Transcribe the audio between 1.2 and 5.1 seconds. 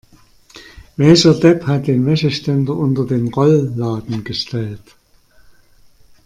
Depp hat den Wäscheständer unter den Rollladen gestellt?